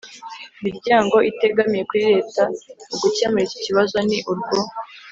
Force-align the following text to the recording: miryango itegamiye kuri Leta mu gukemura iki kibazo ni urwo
miryango 0.65 1.15
itegamiye 1.31 1.83
kuri 1.89 2.03
Leta 2.13 2.41
mu 2.89 2.95
gukemura 3.01 3.43
iki 3.47 3.57
kibazo 3.65 3.97
ni 4.07 4.17
urwo 4.31 4.57